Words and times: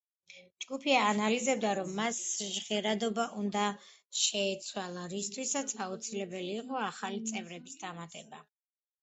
ჯგუფი 0.63 0.93
აანალიზებდა, 0.99 1.73
რომ 1.79 1.91
მას 1.99 2.21
ჟღერადობა 2.53 3.25
უნდა 3.41 3.67
შეეცვალა, 4.21 5.05
რისთვისაც 5.13 5.77
აუცილებელი 5.87 6.51
იყო 6.65 6.81
ახალი 6.89 7.23
წევრების 7.31 7.81
დამატება. 7.87 8.43